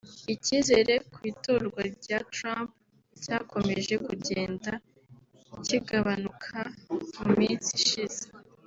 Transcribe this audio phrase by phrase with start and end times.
[0.33, 2.69] Icyizere ku itorwa rya Trump
[3.23, 4.71] cyakomeje kugenda
[5.65, 6.57] kigabanuka
[7.21, 8.23] mu minsi ishize